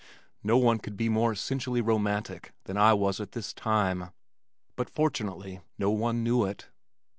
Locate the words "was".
2.93-3.19